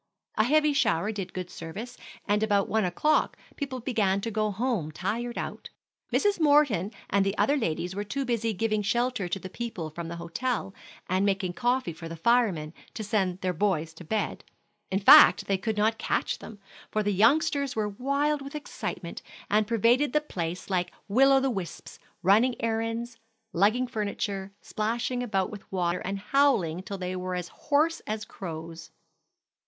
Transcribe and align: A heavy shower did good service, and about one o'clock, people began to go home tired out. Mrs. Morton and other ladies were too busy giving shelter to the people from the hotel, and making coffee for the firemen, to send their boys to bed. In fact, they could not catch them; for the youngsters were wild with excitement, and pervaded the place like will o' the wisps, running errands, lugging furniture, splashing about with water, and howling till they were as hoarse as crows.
A 0.33 0.45
heavy 0.45 0.73
shower 0.73 1.11
did 1.11 1.31
good 1.31 1.51
service, 1.51 1.95
and 2.27 2.41
about 2.41 2.67
one 2.67 2.85
o'clock, 2.85 3.37
people 3.55 3.79
began 3.79 4.19
to 4.21 4.31
go 4.31 4.49
home 4.49 4.91
tired 4.91 5.37
out. 5.37 5.69
Mrs. 6.11 6.39
Morton 6.39 6.91
and 7.11 7.31
other 7.37 7.55
ladies 7.55 7.93
were 7.95 8.03
too 8.03 8.25
busy 8.25 8.51
giving 8.51 8.81
shelter 8.81 9.27
to 9.27 9.37
the 9.37 9.47
people 9.47 9.91
from 9.91 10.07
the 10.07 10.15
hotel, 10.15 10.73
and 11.07 11.23
making 11.23 11.53
coffee 11.53 11.93
for 11.93 12.09
the 12.09 12.15
firemen, 12.15 12.73
to 12.95 13.03
send 13.03 13.41
their 13.41 13.53
boys 13.53 13.93
to 13.93 14.03
bed. 14.03 14.43
In 14.89 14.97
fact, 14.99 15.45
they 15.45 15.59
could 15.59 15.77
not 15.77 15.99
catch 15.99 16.39
them; 16.39 16.57
for 16.89 17.03
the 17.03 17.13
youngsters 17.13 17.75
were 17.75 17.89
wild 17.89 18.41
with 18.41 18.55
excitement, 18.55 19.21
and 19.51 19.67
pervaded 19.67 20.13
the 20.13 20.19
place 20.21 20.67
like 20.67 20.91
will 21.07 21.31
o' 21.31 21.39
the 21.39 21.51
wisps, 21.51 21.99
running 22.23 22.59
errands, 22.59 23.17
lugging 23.53 23.85
furniture, 23.85 24.51
splashing 24.63 25.21
about 25.21 25.51
with 25.51 25.71
water, 25.71 25.99
and 25.99 26.17
howling 26.17 26.81
till 26.81 26.97
they 26.97 27.15
were 27.15 27.35
as 27.35 27.49
hoarse 27.49 27.99
as 28.07 28.25
crows. 28.25 28.89